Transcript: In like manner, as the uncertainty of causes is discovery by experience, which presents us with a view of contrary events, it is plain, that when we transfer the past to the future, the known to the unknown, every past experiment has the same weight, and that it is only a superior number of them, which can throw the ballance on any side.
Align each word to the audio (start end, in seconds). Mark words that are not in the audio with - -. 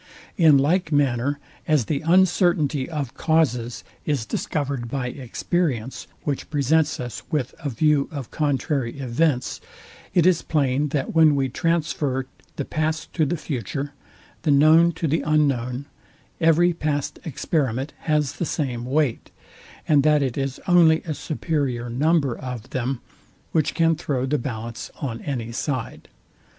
In 0.35 0.57
like 0.57 0.91
manner, 0.91 1.37
as 1.67 1.85
the 1.85 2.01
uncertainty 2.01 2.89
of 2.89 3.13
causes 3.13 3.83
is 4.03 4.25
discovery 4.25 4.81
by 4.89 5.09
experience, 5.09 6.07
which 6.23 6.49
presents 6.49 6.99
us 6.99 7.21
with 7.29 7.53
a 7.59 7.69
view 7.69 8.09
of 8.11 8.31
contrary 8.31 8.97
events, 8.97 9.61
it 10.15 10.25
is 10.25 10.41
plain, 10.41 10.87
that 10.87 11.13
when 11.13 11.35
we 11.35 11.49
transfer 11.49 12.25
the 12.55 12.65
past 12.65 13.13
to 13.13 13.27
the 13.27 13.37
future, 13.37 13.93
the 14.41 14.49
known 14.49 14.91
to 14.93 15.07
the 15.07 15.21
unknown, 15.21 15.85
every 16.39 16.73
past 16.73 17.19
experiment 17.23 17.93
has 17.99 18.31
the 18.31 18.45
same 18.45 18.85
weight, 18.85 19.29
and 19.87 20.01
that 20.01 20.23
it 20.23 20.35
is 20.35 20.59
only 20.67 21.03
a 21.03 21.13
superior 21.13 21.91
number 21.91 22.35
of 22.35 22.71
them, 22.71 23.01
which 23.51 23.75
can 23.75 23.95
throw 23.95 24.25
the 24.25 24.39
ballance 24.39 24.89
on 24.99 25.21
any 25.21 25.51
side. 25.51 26.07